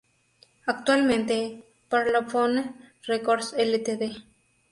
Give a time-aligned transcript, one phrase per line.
[0.65, 2.73] Actualmente Parlophone
[3.07, 4.17] Records Ltd.